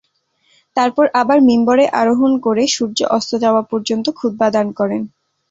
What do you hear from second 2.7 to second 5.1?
সূর্য অস্ত যাওয়া পর্যন্ত খুতবা দান করেন।